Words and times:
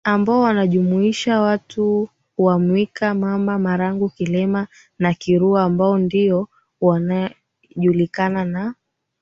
ambao 0.03 0.39
wanajumuisha 0.41 1.39
watu 1.41 2.09
wa 2.37 2.59
Mwika 2.59 3.13
Mamba 3.13 3.59
Marangu 3.59 4.09
Kilema 4.09 4.67
na 4.99 5.13
Kirua 5.13 5.63
ambayo 5.63 5.97
ndio 5.97 6.47
inajulikana 7.75 8.45
na 8.45 8.75